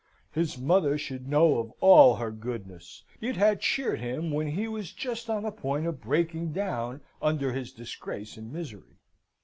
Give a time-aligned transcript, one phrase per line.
[0.31, 3.03] His mother should know of all her goodness.
[3.19, 7.01] It had had cheered him when he was just on the point of breaking down
[7.21, 8.97] under his disgrace and misery.